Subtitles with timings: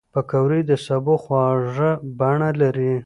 [0.13, 2.93] پکورې د سبو خواږه بڼه لري